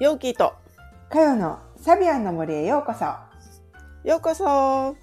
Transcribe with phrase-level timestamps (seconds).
[0.00, 0.52] ヨーキーと
[1.10, 3.04] かよのサビアンの森へようこそ。
[4.08, 4.96] ようこそ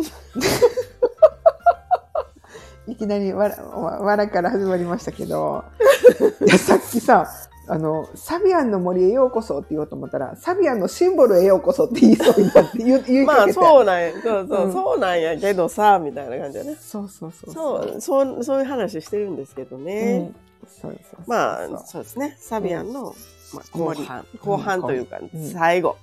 [2.88, 5.64] いきなりわら、わわらから始まりましたけど、
[6.44, 7.28] いや、さっきさ、
[7.68, 13.60] あの、サビアンの森へようこそって言おうと思ったら、サビアンのシンボルへようこそって言いそうになって言う言いまあかけて。
[13.60, 16.76] そうなんや、そうそう、うんそうなんやけどさ、みたいな感じだね。
[16.80, 20.18] そうそうそうそう、そう、そういう話してるんですけどうね。
[20.18, 20.34] ん
[20.66, 22.36] そうそうそうまあ、そうですね。
[22.40, 23.14] サビアンの、
[23.54, 24.24] まあ、後後半半。
[24.40, 25.96] 後半というか、うん最後。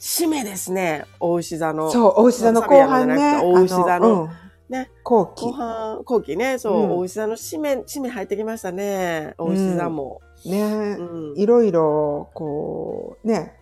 [0.00, 1.06] 締めですね。
[1.20, 1.90] 大牛座の。
[1.90, 3.40] そう、大牛座の後半ね。
[3.42, 4.28] 大牛座の
[4.68, 4.90] ね。
[5.02, 5.52] 後期後。
[5.52, 9.34] 半、後期ね、そう、うん大牛座の締め、締め入ってきましたね。
[9.38, 10.20] 大牛座も。
[10.44, 11.38] ねうん。
[11.38, 13.56] いろいろ、こう、ね、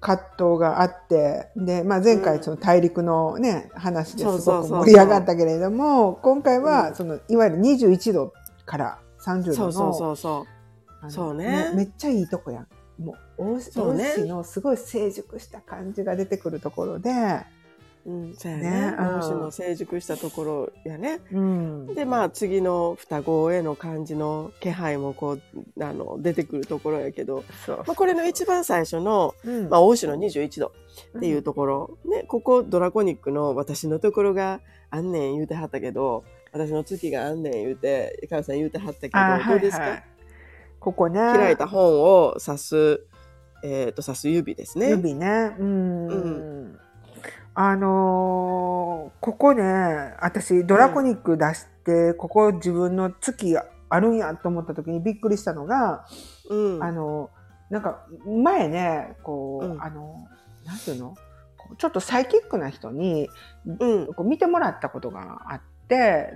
[0.00, 8.32] 葛藤があって、で、まあ前うん回その大陸のね、話ですごく盛り上がったけれども、今回うはんその、いわゆる21度
[8.66, 10.46] から30度の、そうそうそうそ
[11.06, 11.10] う。
[11.10, 12.66] そうねめっちゃいいとこやん。
[13.36, 14.14] 大そうね。
[14.16, 17.10] 牛のすごい成熟した感じが出てくるところで、
[18.04, 18.70] うん、そうやね。
[18.70, 19.06] ねうん。
[19.06, 21.20] 大牛の成熟したところやね。
[21.30, 21.94] うん。
[21.94, 25.40] で、まあ、次の双子への感じの気配もこう、
[25.80, 29.68] あの、出てくるところやけど、そうまあ、これの一番最初の、うん。
[29.68, 30.72] まあ、大牛の21度
[31.16, 34.60] っていうところ、ね、ここドラコニックの私のところが
[34.90, 40.04] あんねん言うてはったけど、私の月があんねん言うて、いかよさん言うてはったけど、あどうですか、はいはい
[40.82, 41.20] ここね。
[41.20, 43.06] 開いた本を指す、
[43.62, 44.90] えっ、と、指す指ですね。
[44.90, 45.56] 指ね。
[45.58, 46.06] うん。
[46.08, 46.80] う
[47.54, 49.62] あのーここね、
[50.20, 53.56] 私、ドラコニック出して、ここ自分の月
[53.88, 56.06] あるんやと思った時にびっくりしたのが、
[56.48, 56.82] うん。
[56.82, 57.30] あの、
[57.70, 60.26] なんか、前ね、こう、うんあの、
[60.64, 61.14] なんていうの？
[61.78, 63.28] ちょっとサイキックな人に、
[63.66, 64.06] うん。
[64.14, 65.71] こう見てもらったことがあって、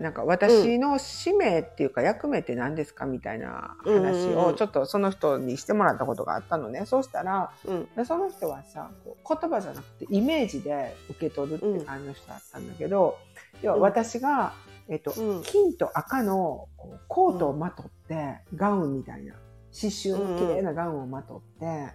[0.01, 6.85] なんか私の使命っていうか役目って何ですかみたいな話をちょっとその人にしてもらったことがあったのね。
[6.87, 7.89] そうしたら、うん。
[7.97, 13.19] でその人はさ言葉じゃなくてイメージで受け取るって感じの人だったんだけど、
[13.63, 14.53] 要は私が、
[14.89, 15.43] えっとうん。
[15.43, 19.35] 金と赤のこうコートをまとって、ガウンみたいな
[19.73, 21.93] 刺繍の綺麗なガウンをまとって、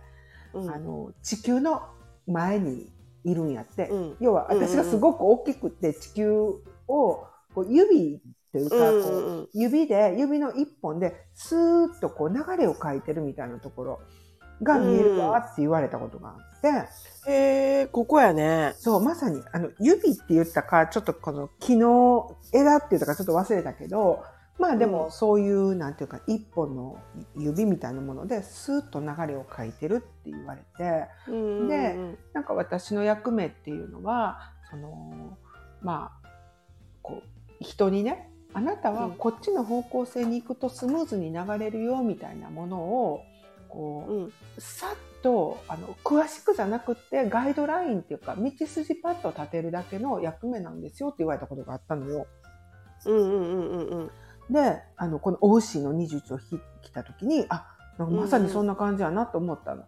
[0.53, 0.69] うん。
[0.69, 1.83] あの地球の
[2.27, 2.91] 前に
[3.23, 4.17] いるんやって、うん。
[4.19, 6.31] 要は私がすごく大きくって地球
[6.87, 13.99] をこう指というか、こう指で指の一本でスーッとこう流れを描いてるみたいなところ
[14.61, 18.73] が見えるわって言われたことがあって、へえ、ここやね。
[18.77, 24.23] そうまさにあの指って言ったかちょっとこの木の枝って言ったかちょっと忘れたけど
[24.59, 26.99] まあでうんもそういう、なんていうか一本の
[27.37, 31.07] 指みたいなものでスーッと流れを描いてるって言われて。
[31.27, 35.37] うんでうんなんか私の役目っていうのはその
[35.81, 36.29] まあ
[37.01, 43.23] こう人にねあなたはうんこっちの方向性に行くとスムーズに流れるよみたいなものを
[43.69, 52.27] こう、うんさっとあの詳しくじゃなくってガイドラインっていうか道筋パッと立てるだけの役目なんですよって言われたことがあったのよ。
[53.05, 54.53] うんうんうんうんうん。
[54.53, 57.67] であのこの大牛の21を引来た時にあ
[57.97, 59.83] なんかまさにそんな感じやなと思ったの。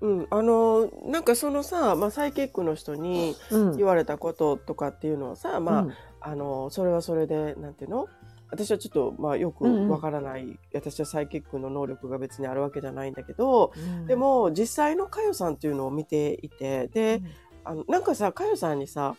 [0.00, 5.94] うん、あのなんかそのさ、まあ、サイキックの人にうん言われたこととかっていうのはさ、まあうんあ
[6.34, 8.08] のそれはそれでなんていうの？
[8.50, 9.88] 私はちょっと、まあ、よくうんうん。
[9.90, 14.06] わからない、私はサイキックの能力が別にあるわけじゃないんだけど、うん。
[14.06, 17.20] でも実際のかよさんっていうのを見ていてで、
[17.64, 19.16] あのなんかさかよさんにさ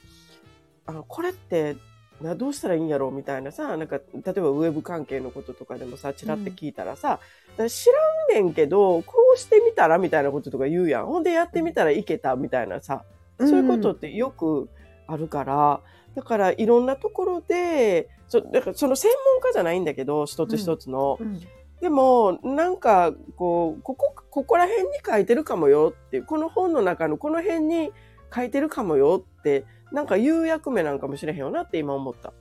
[0.87, 1.75] あのこれって
[2.21, 7.19] などうしたらいいんやろうみたいなさなんか例えばウェブ関係のこととかでもさちらって聞いたらさ、
[7.67, 7.89] 知
[8.33, 11.05] らんねんけどこうしてみたらみたいなこととか言うやん。
[11.05, 13.03] ほんでやってみたらいけたみたいなさ
[13.37, 14.69] そういうことってよく
[15.05, 15.81] あるから、
[16.15, 21.17] だからいろんなところでそだからその専門家じゃないんだけど一つ一つの。
[21.19, 21.39] うん
[21.81, 27.91] でも、なんか、こう、ここ、ここら辺に書いてるかもよっていう、この本の中のこの辺に
[28.35, 32.33] 書いてるかもよって、なんか言う役目なんかもしれへんよなって今思った。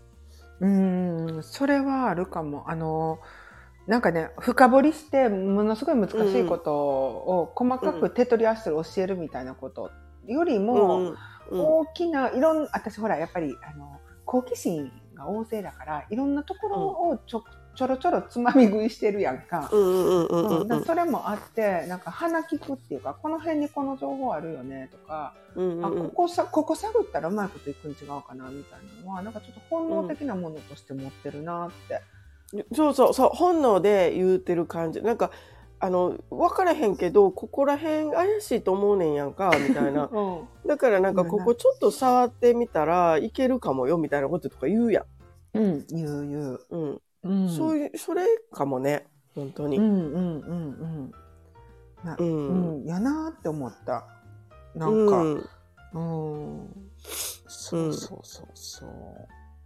[0.61, 2.69] うーん、それはあるかも。
[2.69, 3.21] あの、
[3.87, 9.91] なんかね、深掘りして、ものすごい難しいことを細かく手取り足取り教えるみたいなこと
[10.27, 11.17] よりも、うんうん
[11.51, 19.69] 大きな、いろん、私ほら、やっぱり、あの、好奇心が旺盛だから、いろんなところをちょ、ちょろちょろつまみ食いしてるやんか。
[19.71, 32.03] それもあって、なんか鼻聞くっていうか、この辺にこの情報あるよねとか、うんあここさここ探ったらうまいこといくん違うかなみたいなのはなんかちょっと本能的なものとして持ってるなって。
[32.75, 35.01] そうそうそう、本能で言うてる感じ。
[35.03, 35.31] なんか、
[35.81, 40.09] あの、わからへんけど、ここら辺怪しいと思うねんやんか、みたいな。
[40.13, 45.07] うんだからなんか、ここちょっと触ってみたらいけるかもよ、みたいなこととか言うや
[45.55, 45.59] ん。
[45.59, 46.61] うん、言う言う。
[46.71, 47.01] うん。
[47.23, 49.79] うん、そういう、それかもね、本当に。
[49.79, 51.13] うんうんうんうん。
[52.05, 52.23] なう。
[52.23, 54.07] うんん、やなーって思った。
[54.75, 55.49] なうんか、ん。
[55.95, 56.91] うん、
[57.49, 58.91] そううんそうそうそう。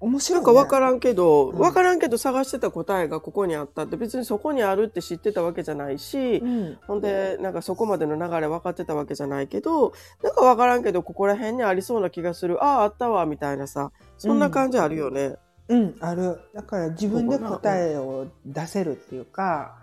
[0.02, 0.96] 面白ないんかわからん。
[0.96, 12.62] んけど、うんわからんけど探してた答えがここにあったって別にそこにあるって知ってたわけじゃないし、うん、ほんで、なんかそこまでの流れ分かってたわけじゃないけど、なんか分からんけど、ここら辺にありそうな気がする。
[12.64, 13.93] ああ、あったわ、みたいなさ。
[14.19, 15.37] そんな感じあるよね。
[15.69, 16.40] うん、ある。
[16.52, 19.78] だから自分で答えを出せるっていうか、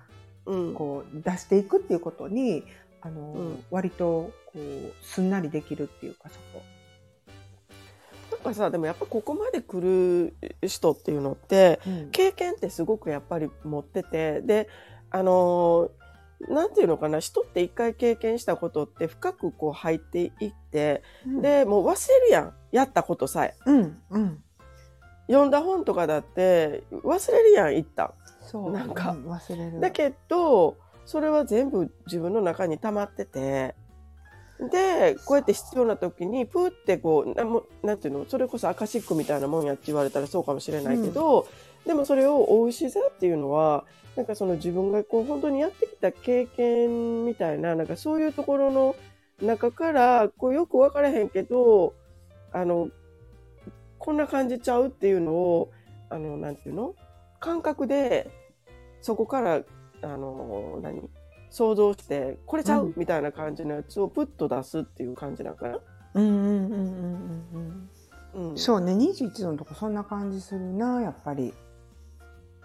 [0.46, 0.74] うん。
[0.74, 2.64] こう出していくっていうことに、
[3.02, 4.60] あの、うん割とこう
[5.02, 6.62] すんなりできるっていうかそこ。
[8.40, 14.68] かさ、でもやっぱここまで来る人っていうのって、うん経験ってすごくやっぱり持ってて、で、
[15.12, 16.00] あのー
[16.48, 22.54] なんていうのかな、人って一回経験したことって深くこう入っていって、で、もう忘れるやん。
[22.72, 23.56] やったことさえ。
[23.66, 24.44] うん、うん、
[25.28, 28.14] 読んだ本とかだって忘れるやん、一旦。
[28.42, 29.80] そうなんかうん忘れる。
[29.82, 33.76] だけど、それは全部自分の中に溜まってて、
[34.60, 41.48] で、こうやって必要な時に、プーってこう、なもなんていうの、それこそアカシックみたいなもんやって言われたらそうかもしれないけど、
[41.86, 43.86] でもそれをお牛座っていうのは、
[44.18, 48.96] なんかその自分がこう本当にやってきた経験みたいな、なんかそういうところの
[49.42, 51.94] 中から、こうよく分からへんけど、
[52.52, 52.90] あの、
[53.98, 55.72] こんな感じちゃうっていうのを、
[56.10, 56.96] あの、なんていうの？
[57.40, 58.30] 感覚で、
[59.02, 59.62] そこから、
[60.02, 61.10] あの、何？
[61.50, 65.80] 想像して、これちゃう、うんみたいな感じのやつをプッと出すっていう感じなんかな。
[66.16, 66.80] うんうんうんうん
[67.54, 67.90] うん
[68.36, 68.50] うん。
[68.52, 68.58] うん。
[68.58, 71.54] そうね、21度のとこそんな感じするな、やっぱり。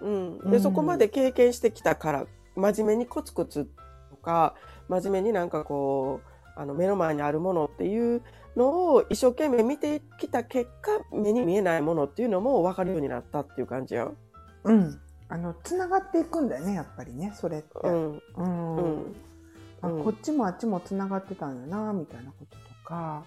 [0.01, 0.39] うん。
[0.39, 2.27] で、うんそこまで経験してきたから、
[2.57, 3.69] 真面目にコツコツ
[4.11, 4.55] とか、
[4.89, 8.23] 真面目になんかこう、あの、目の前にあるものっていう
[8.57, 14.17] のを一生懸命見てきた結果、目に見えないものっていうのも分かるようになったっていう感じやん。
[14.65, 15.01] うん。
[15.29, 17.69] あの、つながっていくんだよね、やっぱりね、それって。
[17.85, 18.23] うん。
[18.37, 23.25] あうんこっちもあっちもつながってたんやな、みたいなこととか。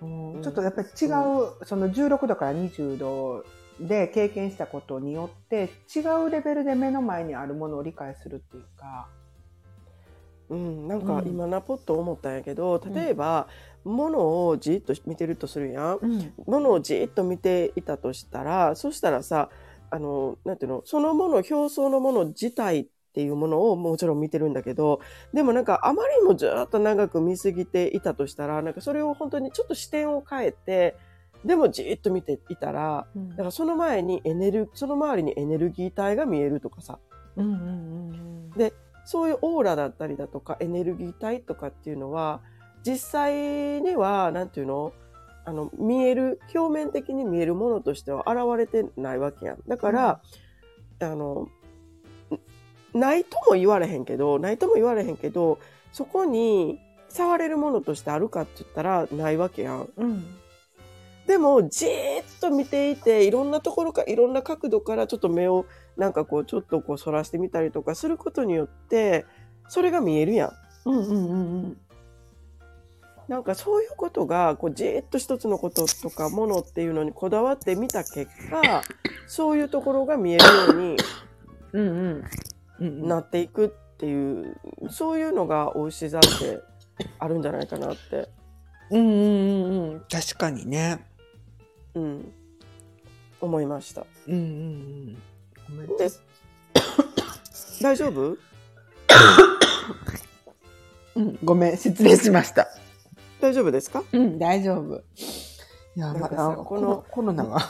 [0.00, 3.44] うんうんちょっとやっぱり違う、その16度から20度
[3.80, 9.08] で経験したことによって違うレベルで目の前にあるものを理解するっていうか。
[10.48, 13.46] うん、なんかうん今なぽっと思ったんやけど、例えば、
[13.84, 14.18] 物
[14.48, 15.98] をじっと見てるとするやん。
[16.02, 16.32] うん。
[16.44, 19.48] 物をじっと見ていたとしたら、そしたらさ、
[19.90, 25.00] あの、なんていうの、そのもの、表層のもの自体っていうものをもちろん見てるんだけど、
[25.32, 30.96] でもなんかあまりにもずっと長く見すぎていたとしたら、なんかそれを本当にちょっと視点を変えて、
[31.44, 36.98] でもじっと見ていたら、だからその前にエネル、その周りにエネルギー体が見えるとかさ、
[37.36, 38.50] うんうんうん。
[38.50, 38.72] で
[39.04, 42.42] そういうオーラだったりだとかエネルギー体とかっていうのは
[42.84, 43.34] 実際
[43.82, 44.92] にはなんていうの
[45.50, 50.22] あの見える表面的に見えるものとしては現れてないわけやんだから、
[51.00, 51.48] あの
[52.94, 55.58] んないとも言われへんけどないとも言われへんけど
[55.92, 59.88] そこに触れるものとしてあるかって言ったらないわけやん。
[59.96, 60.10] うん。
[60.10, 60.24] うん。
[61.26, 65.66] でも、じーっと見ていて、いろんなところか、いろんな角度からちょっと目を、
[65.96, 69.26] なんかこう、ちょっとこう、反らしてみたりとかすることによって、
[69.68, 70.52] それが見えるやん。
[70.86, 71.34] うんうんうんう
[71.66, 71.76] ん。
[73.30, 78.82] なんかそういうことが、こう、じーっと一つのこととか、ものっていうのにこだわってみた結果、
[79.28, 80.96] そういうところが見えるように
[81.72, 82.24] うんうん。
[82.80, 83.68] うんなっていくっ
[83.98, 84.56] ていう、
[84.90, 86.60] そういうのが、お牛座って
[87.20, 88.28] あるんじゃないかなって。
[88.90, 90.00] うんうんうんうん。
[90.10, 91.06] 確かにね。
[91.94, 92.32] うん。
[93.40, 94.04] 思いました。
[94.26, 95.16] うんうん
[95.78, 96.10] うんで、
[97.80, 98.36] 大丈夫？
[101.14, 102.66] うん、ごめん、失礼しました。
[103.40, 104.02] 大丈夫ですか？
[104.12, 104.96] うん、大丈夫。
[105.96, 107.56] いや、まださこのコロナが。
[107.56, 107.60] っ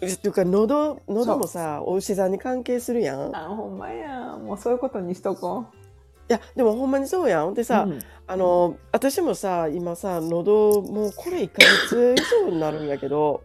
[0.00, 4.36] ていうか喉喉もさお牛座に関係するやんいあ、ほんまや。
[4.38, 5.66] もうそういうことにしとこ
[6.28, 7.64] やでもほんまにそうやんでう。
[7.64, 11.58] さ、うんあの私もさ今さ喉もうこれ1ヶ
[11.88, 13.42] 月以上になるんやけど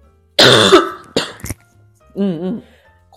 [2.15, 2.63] うんうん。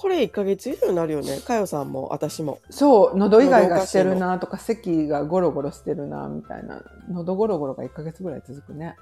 [0.00, 1.40] これ1ヶ月以上になるよね。
[1.40, 2.60] かよさんも私も。
[2.70, 6.84] そう、喉以外がしてるなとか、咳がゴロゴロしてるなみたいな。
[7.10, 8.94] 喉ゴロゴロが1ヶ月ぐらい続くね。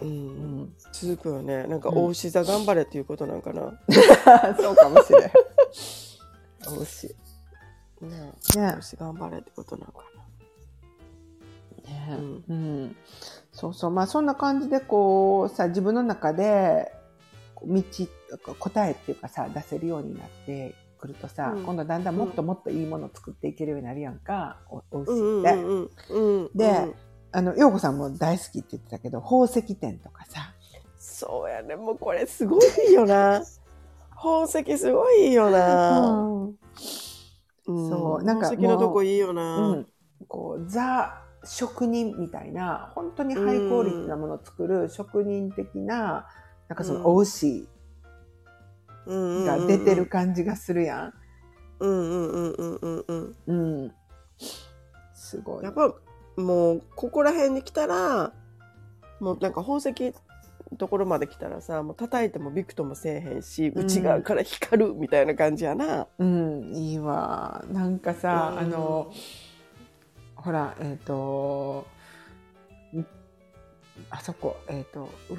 [0.00, 0.10] うん、う
[0.64, 0.72] ん。
[0.90, 1.68] 続くよね。
[1.68, 1.98] なんかうん。
[1.98, 3.78] お牛座頑張れっていうことなんかな、
[4.58, 5.30] そうかもしれん。
[6.76, 7.06] お牛。
[8.00, 8.32] ね。
[8.56, 8.72] ね。
[8.74, 9.98] お牛頑張れってことなんか
[11.86, 12.08] ね。
[12.10, 12.44] な、うん。
[12.48, 12.96] うん、
[13.52, 13.90] そうそう。
[13.92, 16.92] まあそんな感じでこうさ自分の中で
[17.54, 17.82] こう道
[18.38, 21.64] 答えっていうかさ出せるようになってくるとさ、うん。
[21.64, 26.50] 今度だんだんもっともっといいものを作っていけるようになるやんか、おお牛うんって、うんうんうんうん。
[26.54, 26.94] でうん。
[27.34, 30.52] あの陽子さんも大好きって言ってたけど宝石店とかさ。
[30.98, 31.76] そうやね。
[31.76, 32.58] もうこれすご
[32.88, 33.42] いよな。
[34.14, 36.46] 宝石すごいよな、うん。
[36.46, 36.56] うん。
[37.90, 39.86] そうなんか宝石のとこいいよな、うん、
[40.28, 46.28] こう、ザ職人みたいな、本当にハイクオリティなものを作る職人的な、
[46.68, 47.68] なんかその、お牛
[49.06, 51.12] が出てる感じがするやん。
[51.80, 53.36] うんうんうんうんうんうん。
[53.46, 53.92] うん。
[55.14, 55.64] すごい。
[55.64, 55.94] やっぱ
[56.36, 58.32] もうここら辺に来たら
[59.20, 60.14] もうなんか宝石
[60.78, 66.06] ところまで来たらさもう叩いてもびくともせえへんし、うん内側から光るみたいな感じやな。
[66.18, 67.64] うん、いいわ。
[67.70, 69.12] なんかさ、うんあの、
[70.34, 71.86] ほら、えっ、と、
[72.94, 73.06] ん
[74.10, 75.38] あそこ、えっ、と、う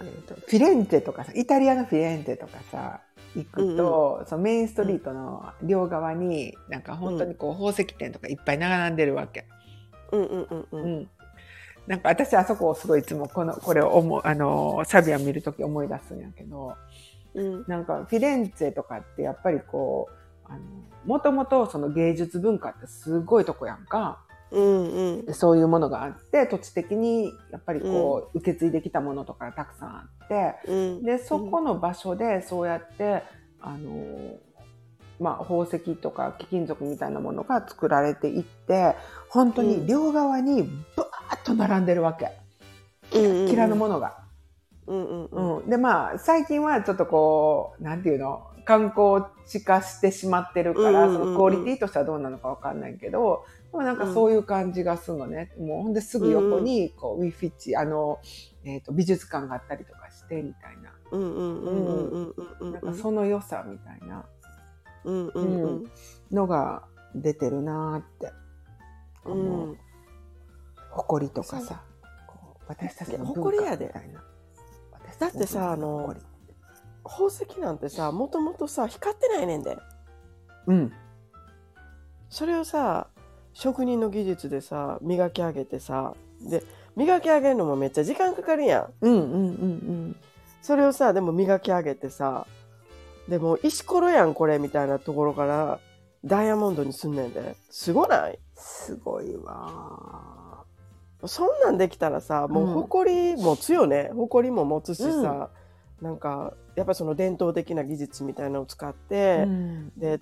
[0.00, 3.00] えーと、フィレンツェとかさ、イタリアのフィレンツェとかさ、
[3.34, 9.46] 行くと、そのメインストリートの両側に、なんか本当にこう宝石店とかいっぱい並んでるわけ。
[10.12, 10.66] うんうんうんう。
[10.72, 11.10] うんん。
[11.86, 16.74] なんか私あそこをすごいいつもこの、これを思う、あの、サビア見るとき思い出すんやけど、
[17.34, 20.60] うんなんかフィレンツェとかってやっぱりこう、あの、
[21.04, 24.24] もともとその芸術文化ってすごいとこやんか。
[24.50, 25.26] うんうん。
[25.26, 31.02] でそういうものがあって、土地的にやっぱりこう、受け継いできたものとかがたくさんあって、うん。
[31.02, 33.22] で、そこの場所でそうやって、
[33.60, 34.36] あの、
[35.20, 38.94] まあ、宝石とか貴金属みたいなものが作られていって、
[39.28, 40.70] 本当に両側にブ
[41.02, 42.30] ワーッと並んでるわけ。
[43.10, 44.18] キラッキラのものが。
[44.86, 45.56] うんうんうん。
[45.58, 45.70] うん。
[45.70, 51.24] で、まあ、最近はちょっとこう、なんていうの、観光地化してしまってるから、うんうんうん。
[51.24, 55.52] そのクオリティとしてはどうなのかわかんないけど、でもなんかそういう感じがするのね。
[55.58, 58.18] もうほんですぐ横に、こう、ウィフィッチ、あの、
[58.64, 60.90] えっ、と、美術館があったりとかして、みたいな。
[61.10, 64.24] うんうんうんうんうんうんなんかその良さみたいな。
[65.04, 65.84] うんうんうん。
[66.30, 66.84] のが
[67.14, 68.32] 出てるなーって。
[69.24, 69.78] こうのん。
[70.90, 71.82] 誇りとかさ、
[72.26, 74.24] こう私たちの誇りやでみたいな。
[74.92, 76.14] 私だってさあの
[77.04, 79.76] 宝石なんてさもともとさ光ってないねんで。
[80.66, 80.92] うん。
[82.28, 83.08] それをさ
[83.60, 86.62] 職人の技術でさ磨き上げてさで
[86.94, 88.92] 磨き上げるのもめっちゃ時間かかるやん。
[89.00, 90.16] うんうんうん
[90.62, 92.46] それをさでも磨き上げてさ
[93.28, 95.80] でも石ころやんこれみたいなところから
[96.24, 97.56] ダイヤモンドにすんねんで。
[97.68, 98.38] すごない？
[98.54, 100.64] すごいわ。
[101.26, 105.50] そんなんできたらさもううん誇り持つよね、誇りも持つしさ、
[106.00, 108.94] なんかやっぱその伝統的な技術みたいなのを使っー。
[108.94, 109.92] て、うん。
[109.96, 110.20] で、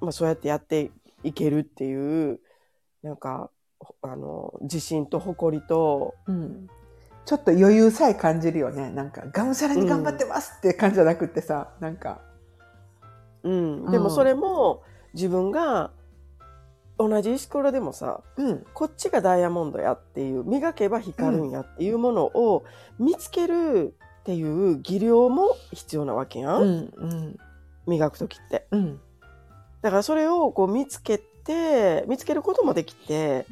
[0.00, 0.90] まあ、そうやってやって
[1.22, 2.40] いけるっていう
[3.08, 3.50] なんか
[3.80, 6.68] ほあの自信と誇りとうん
[7.24, 8.88] ちょっと余裕さえ感じるよね。
[8.88, 12.22] なんか、がむしゃらに頑張ってますって感じじゃなくってさ、なんか。
[13.42, 15.90] うん、でもそれも自分が
[16.98, 18.64] 同じ石ころでもさうん。
[18.72, 22.64] こっちがダイヤモンドやっていう磨けば光るんやっていうものを
[22.98, 26.92] 見つけるっていう技量も必要なわけやん、うん。
[26.96, 27.36] うん。
[27.86, 28.66] 磨く時って。
[28.70, 29.00] うん。
[29.82, 33.46] だからそれをこう見つけて見つけることもできて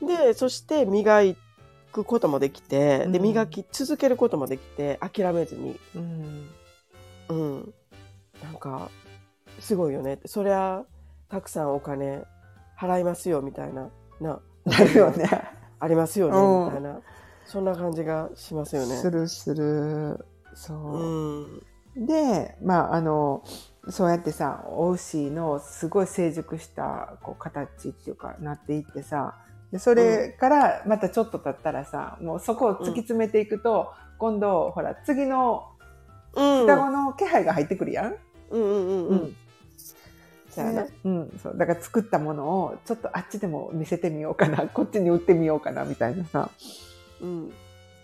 [0.00, 1.22] でそして磨
[1.92, 6.48] くこともできてでうん磨き続けることもできて諦めずにうん。
[7.28, 7.74] うん
[8.42, 8.90] なんか
[9.58, 10.84] すごいよねってそりゃ
[11.28, 12.22] たくさんお金
[12.78, 13.90] 払いますよみたいな
[14.20, 15.28] ななるよね。
[15.82, 17.00] ありますよねうんみたいな
[17.44, 18.94] そんな感じがしますよね。
[18.96, 20.24] するする。
[20.54, 21.46] そうう。
[21.46, 23.42] んで、まあ、あの、
[23.88, 29.36] そうやってさ、お牛のすごい成熟したこう形っていうかなっていってさ、
[29.72, 35.66] でそれからまたちょっと経ったらさ、もうそこを突き詰めていくと、今度、ほら、次の
[36.34, 38.16] うん双子の気配が入ってくるやん？
[38.50, 39.36] うんうんうんうん。
[40.50, 40.82] そうやな。
[40.82, 41.56] ねうん、そう。
[41.56, 46.50] だから作ったものをちょっとあっちでも見せてみようかな、 こっちに売ってみようかな、みたいなさ。
[47.22, 47.52] うん。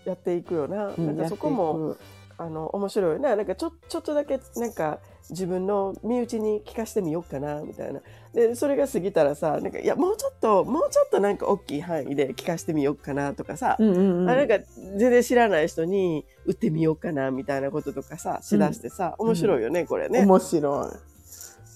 [0.05, 0.87] やっていくよな。
[0.87, 1.95] うんなんかそこも、
[2.37, 3.35] あの、面白いよな。
[3.35, 7.99] なんかちょ、ちょっとだけ、なんか、自分の身内に聞かしてみようかな、みたいな。
[8.33, 13.75] で、それが過ぎたらさ、なんか、いや、もうちょっと、もうちょっとなんか大きい範囲で聞かしてみようかな、とかさ。
[13.79, 14.29] うんうんうん。
[14.29, 14.59] あなんか、
[14.97, 20.25] 全然知らない人に売ってみようかな、みたいなこととかさ、しだしてさ、面白いよね、これね。
[20.25, 21.17] 面白い。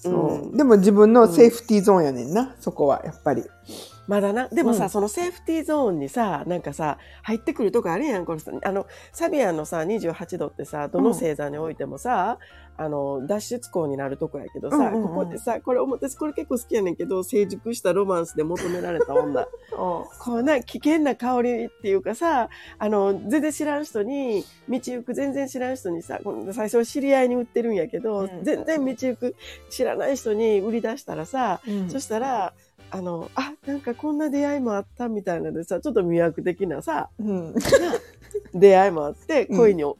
[0.02, 3.44] そう、うんでも自分のセーフティーゾーンやねんな、そこは、やっぱり。
[4.12, 4.46] まだな。
[4.48, 8.52] でもさ、うんそのセーフティーゾーンにさ、なんかさ、入ってくるとこあるやん、これさ。
[8.62, 12.38] あの、サビアンのさ、28度ってさ、どの星座においてもさ、
[12.76, 19.46] あの、脱出口になるとこやけどさ、うんうんうんここでさ、これ、私これ結構好きやねんけど、成熟したロマンスで求められた女。
[19.72, 29.36] こうな、危険な香りっていうかさ、あの、全然知らん人に、道行く全然知らん人にさ、この最初は知り合いに売ってるんやけど、うん全然道行く
[29.70, 32.52] 知らない人に売り出したらさ、うんそしたら、
[32.92, 37.54] あの、あ、なんかこんな出会いもあったみたいなのでさ、ちょっと魅惑的なさ、うん。
[38.54, 39.96] 出会いもあって、うん恋にお、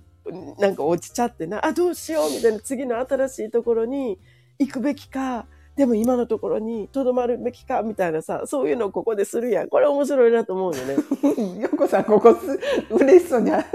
[0.58, 4.18] なんか落ちちゃってな、あ、どうしようみたいな、次の新しいところに
[4.58, 9.68] 行くべきか、でも今のところにとどまるべきかみたいなさ、そういうのをここでするやん。
[9.68, 10.96] これ面白いなと思うよね。
[11.62, 13.64] よこさん、ここす、嬉しそうにあ。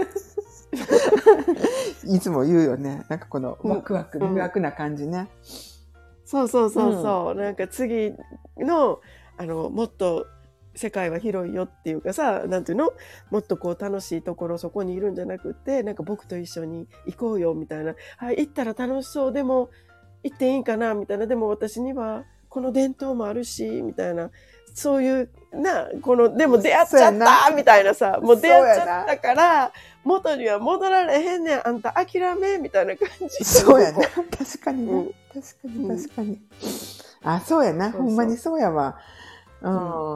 [2.06, 3.04] いつも言うよね。
[3.10, 5.28] なんかこのワクワク、うん魅惑な感じね。
[6.28, 7.36] そうそうそうそう。
[7.36, 8.14] なんか次
[8.58, 9.00] の、
[9.38, 10.28] あの、もっと
[10.76, 12.92] 世界は広いよっていうかさ、なんていうの？
[13.32, 17.96] もっとこう楽しいところそこにいるんじゃなくて、なんか僕と一緒に行こうよみたいな。
[18.18, 19.32] はい、行ったら楽しそう。
[19.32, 19.70] でも、
[20.24, 21.28] 行っていいんかなみたいな。
[21.28, 24.30] でも私にはこの伝統もあるし、みたいな。
[24.74, 25.30] そういう、
[25.62, 29.72] な、この、でも出会っちゃったみたいなさ、もう出会っちゃったから、
[30.04, 33.44] 元には戻られへんねん、あんた諦めみたいな感じ。
[33.44, 34.00] そうやな。
[34.38, 34.94] 確かにな。
[34.94, 36.42] うん確かに、確かに。
[37.24, 37.86] あ、そうやな。
[37.86, 38.98] そうそうほんまにそうやわ。
[39.62, 39.70] う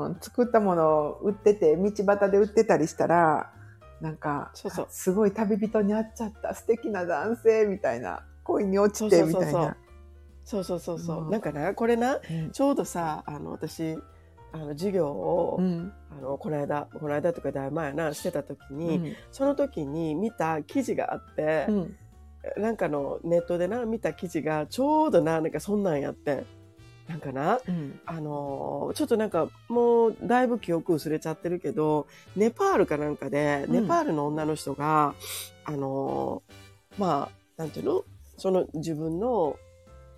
[0.10, 3.52] ん、作ったものを売ってて、道端で売ってたりしたら、
[4.00, 9.78] なんか、そうそうあすごい旅人に会っちゃった、素敵な男性みたいな、恋に落ちてみたいな。
[10.44, 11.24] そうそうそうそう。
[11.24, 13.98] うんなんかな、これな、うんちょうどさ、あの、私、
[14.54, 15.94] あの、授業を、うん。
[16.12, 19.16] あの、この間、この間とかだいぶ前やな、してた時うに、ん。
[19.32, 21.96] その時に見た記事があってう、ん。
[22.58, 26.46] なんかのネットでな、見た記事が、ちょうどな、なんかそんなんやってん。
[27.08, 28.00] なんかな、うん。
[28.06, 33.82] あのーちょっとなんかもうだいぶ記憶薄れちゃってるけど、ネパールかなんかで、うん。
[33.82, 35.14] ネパールの女の人が、
[35.66, 38.04] あのーまあ、なんていうの？
[38.38, 39.56] その自分の、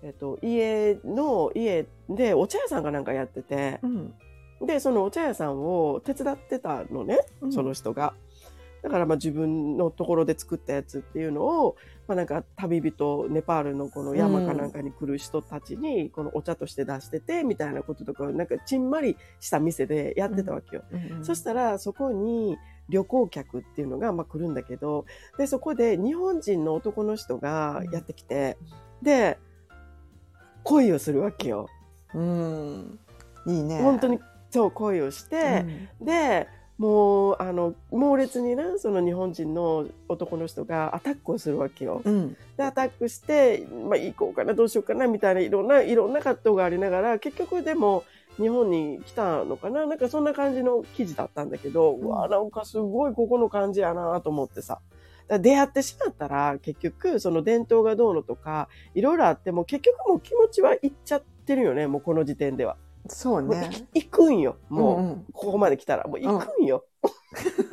[0.04, 4.14] えっと、家の、家でお茶屋さんかなんかやってて、うん。
[4.66, 7.52] で、そのお茶屋さんを手伝ってたのね、うん。
[7.52, 8.14] その人が。
[8.82, 20.84] だからまあ自分のところで作ったやつっていうのを、まあなんか旅人、ネパールのこの山かなんかに来る人たちにこのお茶として出しててみたいなこととかをなんかちんまりした店でやってたわけよ。
[20.92, 22.58] うんそしたらそこに
[22.90, 25.06] 旅行客っていうのがまあ来るんだけど、
[25.38, 28.58] で、そこで日本人の男の人がやってきて、
[29.00, 29.38] で、
[30.64, 31.68] 恋をするわけよ。
[32.12, 32.98] うん
[33.46, 33.80] いいね。
[33.82, 34.18] 本当に
[34.50, 35.64] そう恋をして、
[36.00, 36.48] で、
[36.78, 42.02] もう、あの、猛烈にな、その日本人の男の人がアタックをするわけよ。
[42.04, 42.36] うん。
[42.56, 48.02] で、アタックして、まあ、行こうかな、どうしようかな、みたいな、いろんな、いろんな葛藤がありながら、結局でも、
[48.36, 49.86] 日本に来たのかな？
[49.86, 54.80] なんかそんな感じの記事だったんだけど、うわ、なんかすごいここの感じやなと思ってさ。
[55.28, 62.76] 出会ってしまったら、結局、その伝統がどうのとか、いろいろあっても、結局もう気持ちはいっちゃってるよね、もうこの時点では。
[63.08, 63.70] そうね。
[63.94, 65.00] い行くんよ、もう。
[65.00, 66.84] んんここまで来たら、もう行くんよ。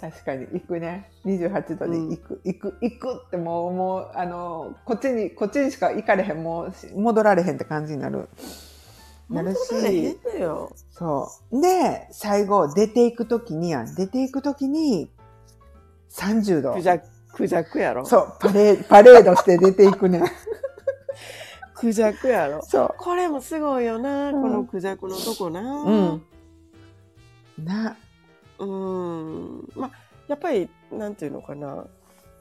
[0.00, 8.28] 確かに行くね28度に行く、行く行くってもうもうあのこっちにこっちにしか行かれへんもうし戻られへんって感じになる
[9.30, 10.18] なるし。
[10.90, 15.10] そうで最後出ていく時にやん出ていく時に
[16.10, 18.04] 30度クジャク、クジャクやろ。
[18.04, 20.22] そうパレーパレードして出ていくね
[21.74, 22.62] クジャクやろ。
[22.62, 25.60] そこれもすごいよな、うんこのクジャクのとこな。
[25.60, 26.22] ううん
[27.64, 27.96] な
[28.58, 29.68] うん。
[29.74, 29.90] まあ、
[30.26, 31.84] やっぱり、なんていうのかな。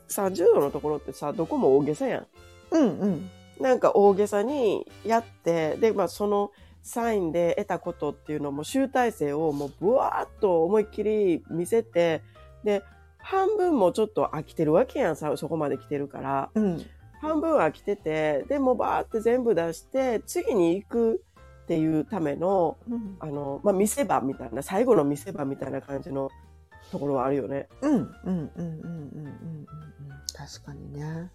[0.09, 2.27] 30度のところってさ、どこも大げさやん。
[2.71, 6.51] うんうんなんか大げさにやって、で、まあその
[6.87, 12.23] サインで得たことっていうのも集大成をもうブワーっと思いっきり見せて、
[12.63, 12.83] で、
[13.17, 16.49] 半分もちょっと飽きてるわけやんさ、そこまで来てるから。
[16.55, 16.85] うん
[17.19, 21.23] 半分飽きてて、でもうバーって全部出して、次に行く
[21.63, 26.29] っていうための、うんあの、まあ、見せ場みたいな、最後の見せ場みたいな感じの
[26.91, 27.67] ところはあるよね。
[27.81, 29.67] うんうんうんうんうんうんうん
[30.33, 31.31] 確かにね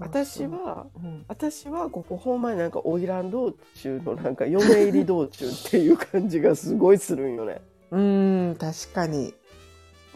[0.00, 7.60] 私は、うん私はここほんまになんか花魁道中のなんか嫁入り道中っていう感じがすごいするんよね。
[7.90, 9.34] うーん、確かに。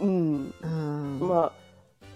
[0.00, 0.54] うん。
[0.62, 1.18] うん。
[1.20, 1.52] ま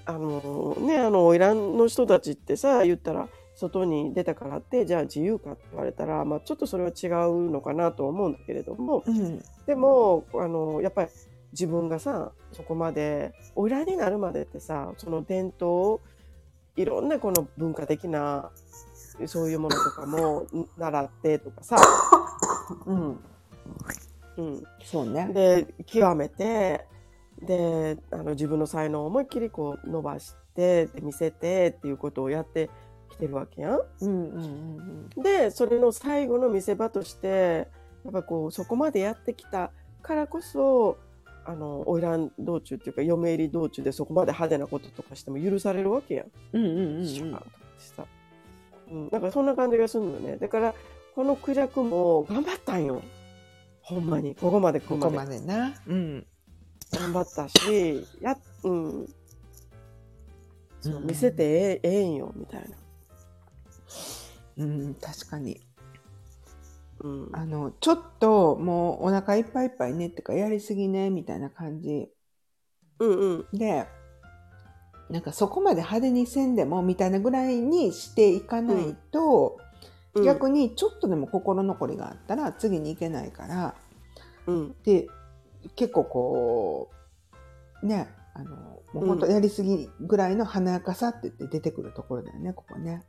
[0.07, 9.43] あ、あのね、あの、花魁の人たちってさ、言ったら、外に出たからって、じゃあ自由かって言われたら、まあちょっとそれは違うのかなとは思うんだけれども、うん。
[9.67, 11.11] でも、あの、やっぱり
[11.53, 16.01] 自分がさ、そこまで、おらになるまでってさ、その伝統、
[16.77, 18.51] いろんなこの文化的な、
[19.27, 20.47] そういうものとかも
[20.79, 21.77] 習ってとかさ、
[22.87, 23.21] うん。
[24.39, 24.65] うん。
[24.83, 25.29] そうね。
[25.33, 26.87] で、極めて、
[27.43, 32.71] で、あの、自分の才能を思いっきりこう伸ばして、で見せてっていうことをやって
[33.11, 33.81] きてるわけやん。
[34.01, 34.43] うんうん
[35.17, 37.69] うんで、それの最後の見せ場として、
[38.05, 40.99] やっぱこう、そこまでやってきたからこそ、
[41.45, 46.27] あの、花魁道中っていうか、嫁入り道中でそこまで派手なこととかしても許されるわけやん。
[46.53, 46.65] うん。
[46.65, 48.07] うんうんうんシュパーンとかしてさ。
[48.91, 50.37] うん、なんかそんな感じがするのよね。
[50.37, 50.75] だから、
[51.15, 53.03] このクジャクも頑張ったんよ。
[53.83, 54.35] ほんまに。
[54.35, 55.41] ここまで来ここるまで。
[55.41, 55.75] な。
[55.87, 56.27] うん。
[56.93, 59.09] 頑張ったし、や、うん。
[60.81, 62.77] そううん見せてええええんよ、みたいな。
[64.59, 65.61] うん、確かに。
[67.03, 67.29] うん。
[67.33, 72.09] あの、ちょっともうお腹いっぱいいっぱいねってか、やりすぎね、みたいな感じ
[72.99, 73.59] うんうん。
[73.59, 73.87] で、
[75.11, 79.73] なんかそこまで派手にせんでもみたいなぐらいにしていかないと、うん
[80.25, 83.75] 逆にちょっとでも心残りがあったら次に行けないから、
[84.47, 84.75] うん。
[84.85, 85.07] で、
[85.75, 86.91] 結構こ
[87.83, 88.57] う、ね、あの、
[88.93, 93.05] もう本当やりすぎぐらいの華やかさって言って出てくるところだよね、ここね。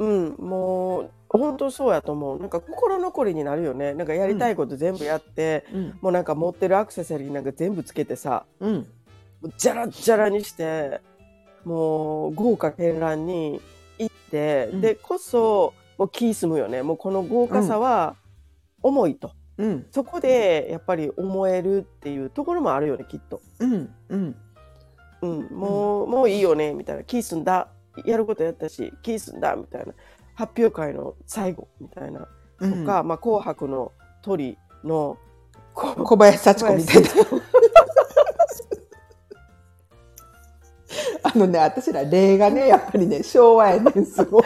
[0.00, 0.34] うん。
[0.38, 2.40] もう、本当そうやと思う。
[2.40, 3.92] なんか心残りになるよね。
[3.92, 5.98] なんかやりたいこと全部やって、うん。
[6.00, 8.74] もうなんか持ってるアクセサリーなんか全部つけてさ、うん。
[8.74, 8.84] も
[9.42, 11.02] うジャラッジャラにして、
[11.64, 13.60] もう豪華絢爛に
[13.98, 16.82] 行って、うんでこそ、もう気済むよね。
[16.82, 18.16] もうこの豪華さは
[18.82, 19.32] 重いと。
[19.58, 19.86] うん。
[19.90, 23.42] そこでやっぱり思えるっていうところもあるよね、きっと。
[23.58, 23.90] うん。
[24.08, 24.36] うん。
[25.20, 27.04] うん、もう、もういいよね、みたいな。
[27.04, 27.68] 気済んだ。
[28.04, 29.94] やることやったし、気済んだ、みたいな。
[30.34, 32.28] 発表会の最後、みたいな。
[32.60, 35.16] うんとか、まあ、紅白の鳥の、
[35.74, 37.08] 小林幸子みたいな。
[41.22, 44.44] あのね、私ら例がね、やっぱりね、昭和やねん、すごい。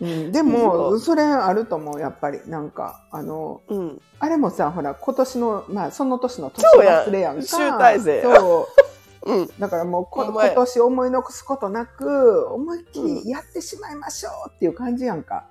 [0.00, 2.40] うん、でも、それあると思う、やっぱり。
[2.46, 4.00] なんか、あの、うん。
[4.18, 7.42] あれもさ、ほら、今年の、まあ、その年の年忘れやんか。
[7.42, 8.81] 集大成やそう。
[9.24, 9.50] うん。
[9.58, 15.46] だからもうこ今年思い残すことなく、思いっきりやってしまいましょうっていう感じやんか。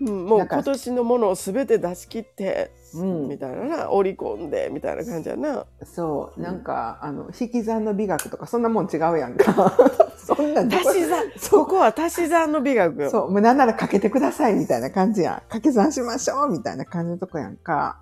[0.00, 5.66] うん、もう今年のものをすべて出し切って、うんみたいなな、織り込んで、みたいな感じやな。
[5.84, 9.76] そう、なんか、あの、引き算の美学とかそんなもん違うやんか。
[10.16, 13.10] そんな足し算、そうここは足し算の美学よ。
[13.10, 15.34] そう、もうなんならかけてくださいみたいな感じやん。
[15.34, 18.00] 掛け算しましょうみたいな感じのとこやんか。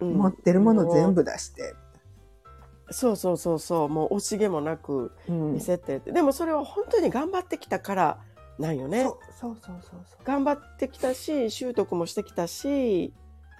[0.00, 1.74] うん持ってるもの全部出して。
[2.90, 8.18] そうそうそうそう、もう惜しげもなくうん見せてって、でもそれは本当に頑張ってきたから
[8.58, 9.18] なんよねそう。
[9.38, 10.00] そうそうそう。
[10.24, 13.12] 頑張ってきたし、習得もしてきたし、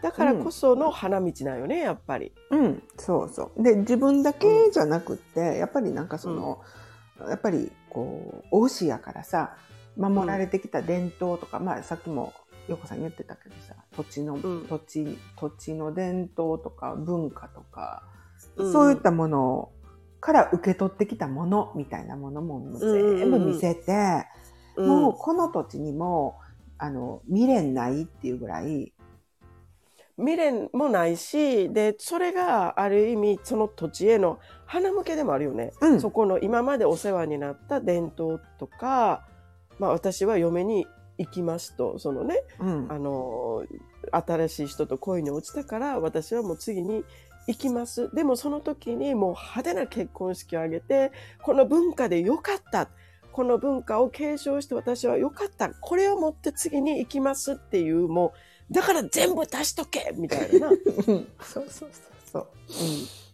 [0.02, 2.32] だからこその花道なんよね、やっぱり。
[2.50, 3.62] うん、そうそう。
[3.62, 6.60] で、自分だけじゃなくって、やっぱりなんかその、
[7.28, 9.56] やっぱりこう、大師やからさ、
[9.96, 12.32] 守られてきた伝統とか、まあさっきも
[12.68, 18.04] よこさん言ってたけどさ、土地の、ん土地、土地の伝統とか文化とか、
[18.56, 19.70] うんそういったもの
[20.20, 24.26] から受け取ってきたものみたいなものも全部見せて、
[24.76, 24.88] うん。
[24.88, 26.38] もうこの土地にも、
[26.78, 28.92] あの、未練ないっていうぐらい、
[30.18, 35.72] 未練もないし、で、それがある意味、その土地への花向けでもあるよね。
[35.80, 36.00] うん。
[36.00, 39.26] そこの今までお世話になった伝統とか、
[39.78, 40.86] まあ私は嫁に
[41.16, 42.86] 行きますと、そのね、うん。
[42.90, 43.64] あの、
[44.12, 47.04] 新しい人と恋に落ちたから、私はもう次に
[47.46, 48.14] 行きます。
[48.14, 52.88] でもその時にもう派手な結婚式を挙げて、この文化でよかった。
[53.32, 55.70] この文化を継承して私はよかった。
[55.70, 58.34] これを持って次に行きますっていう、も
[58.70, 60.70] う、だから全部出しとけみたいな
[61.42, 61.88] そうそうそう
[62.32, 62.46] そう。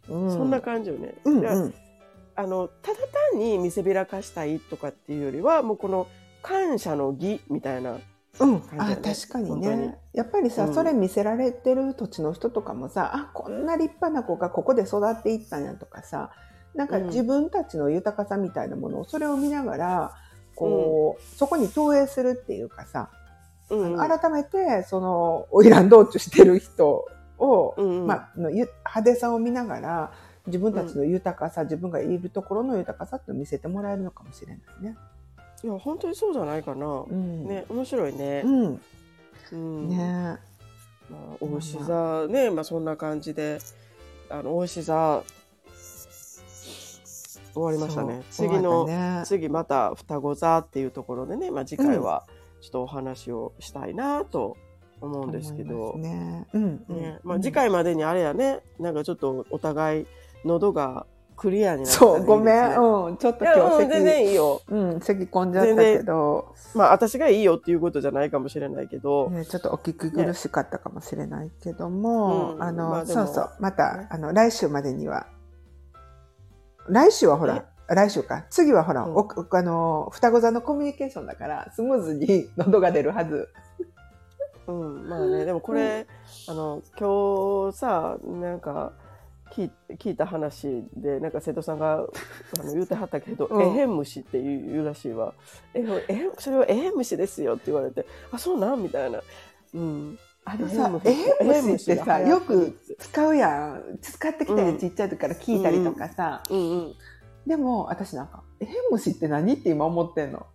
[0.09, 1.15] うんそんな感じよね。
[1.25, 1.75] うんうん
[2.39, 2.99] あの、ただ
[3.33, 6.07] 単に見せびらかしたいとかっていうよりは、もうこの
[6.43, 7.99] 感謝の儀みたいな。
[8.41, 9.99] うん、あ確かにね。
[10.13, 10.75] やっぱりさ、うん。
[10.75, 16.31] それ見せられてる土地の人とかもさあこんな立派な子がここで育っていったんやとかさ
[16.75, 17.07] なんかうん。
[17.07, 20.15] 自分たちの豊かさみたいなものをそれを見ながら
[20.55, 23.11] こう、そこに投影するっていうかさ、
[23.71, 23.97] うん。
[23.97, 27.07] 改めてその花魁道中してる人
[27.39, 28.07] を、うんうん。
[28.07, 30.13] まあ、のゆ派手さを見ながら
[30.47, 34.97] 自分たちの豊かさ、自分がいるところの豊かさって見せてもらえるのかもしれないね。
[35.67, 36.87] いや、本当にそうじゃないかな。
[36.87, 38.43] うん、ね、面白いね。
[38.45, 38.81] うん、
[39.51, 39.89] うん。
[39.89, 40.39] ね
[41.11, 43.59] まあ、大牛座ね、まあそんな感じで、
[44.31, 45.25] あの、大牛座、
[47.53, 48.23] 終わりましたね。
[48.31, 48.87] 次の、
[49.25, 52.23] 次また双子座っていうところでね、まあ次回は
[52.61, 54.57] ちょっとお話をしたいなと
[55.01, 56.47] 思うんですけど、ね。
[56.53, 60.07] ねまあ次回までにあれやね、なんかちょっとお互い
[60.45, 64.63] 喉がクリアになったらそう、ごめん、うん、ちょっと今日うん全然いいよ。
[64.67, 75.27] 咳、うん、咳込んじゃったけど、まあ私がいいよっていうことじゃないかもしれないけど、ね、ちょっとお聞き苦しかったかもしれないけども、うんあの、まあそうそう、またね、あの、来週までには、
[76.89, 79.15] 来週はほら、来週か、次はほら、うん。
[79.15, 83.49] おあの、双子座のコミュニケーションだから、スムーズに喉が出るはず。
[84.67, 86.07] うん、まあね、でもこれ、
[86.49, 88.93] あの、今日さ、なんか、
[89.51, 91.95] 聞い聞いた話で、なんか瀬戸さんが
[92.61, 95.35] あの言うてはったけど、うんエヘン虫っていう言うらしいわ。
[95.75, 98.83] え、えへんそれはエヘン虫ですよって言われて、あ、そうなん？
[98.83, 99.23] みたいな。
[99.75, 100.19] うん。
[100.45, 103.99] あのさ、ええへん虫ってさ、よく使うやん。
[104.01, 106.95] 使ってきたやん、うんちっちゃい時から聞いたりとかさ、うんうん。
[107.47, 109.55] でも、私なんか、エヘン虫って何？
[109.55, 110.47] って今思ってんの。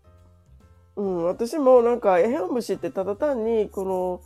[0.95, 4.21] うん、私もなんかエヘンムシってただ単にこ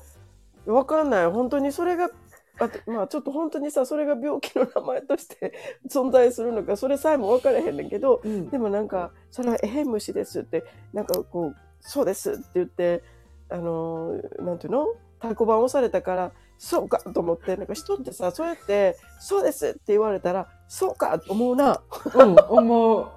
[0.65, 2.10] のわかんない本当にそれが
[2.59, 5.53] あとまあちょっと本当にさそれが病気の名前として
[5.89, 10.63] 存在するのかそれさえも分からへんねんけどうんでもなんかそれはエヘンムシですって
[10.93, 13.03] なんかこうそうですって言って
[13.49, 14.87] あのなんていうの？
[15.19, 21.81] 太鼓判押されたからそうかと思ってなんか人ってさそうやってそうですって言われたらそうかと思うな。
[22.13, 23.07] うん、思う。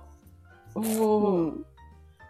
[0.74, 1.46] 思う。
[1.46, 1.66] うん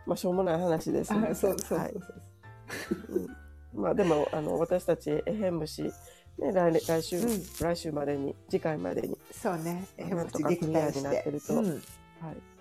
[0.06, 3.18] まあしょうもない話ですねあそうそうそうはいそう。
[3.18, 3.36] うん
[3.74, 5.92] まあでもあの私たちエヘン虫、
[6.38, 9.86] ね、来来来週、うん来週までに次回までに、そうね。
[9.96, 11.64] エヘンなんとか虫撃アになってるとうん。
[11.66, 11.80] はい、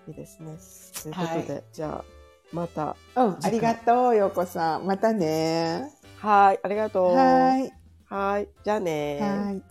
[0.08, 0.56] いいですね。
[1.02, 2.04] ということで、じゃあ
[2.52, 4.86] またうん、ありがとう、ようこさん。
[4.86, 5.90] またね。
[6.16, 7.72] はいありがとうはーい。
[8.06, 9.62] はいじゃあねはーい。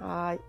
[0.00, 0.40] はい